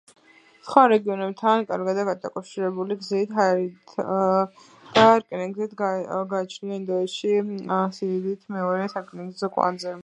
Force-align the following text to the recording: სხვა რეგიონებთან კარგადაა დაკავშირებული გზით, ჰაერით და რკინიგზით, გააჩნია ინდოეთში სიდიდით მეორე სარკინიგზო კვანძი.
სხვა 0.67 0.83
რეგიონებთან 0.91 1.65
კარგადაა 1.71 2.15
დაკავშირებული 2.23 2.97
გზით, 3.03 3.35
ჰაერით 3.41 3.95
და 4.97 5.05
რკინიგზით, 5.23 5.77
გააჩნია 5.85 6.81
ინდოეთში 6.83 7.37
სიდიდით 8.01 8.55
მეორე 8.59 8.93
სარკინიგზო 8.97 9.55
კვანძი. 9.59 9.99